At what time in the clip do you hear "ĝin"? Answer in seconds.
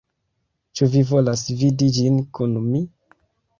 1.99-2.19